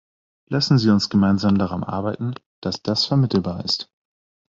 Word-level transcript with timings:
Lassen 0.49 0.79
Sie 0.79 0.89
uns 0.89 1.11
gemeinsam 1.11 1.59
daran 1.59 1.83
arbeiten, 1.83 2.33
dass 2.59 2.81
das 2.81 3.05
vermittelbar 3.05 3.63
ist. 3.63 3.91